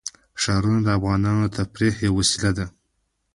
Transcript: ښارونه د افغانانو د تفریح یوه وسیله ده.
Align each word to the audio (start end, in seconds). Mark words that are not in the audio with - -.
ښارونه 0.41 0.79
د 0.83 0.87
افغانانو 0.97 1.43
د 1.49 1.53
تفریح 1.57 1.93
یوه 2.05 2.15
وسیله 2.19 2.51
ده. 2.57 2.65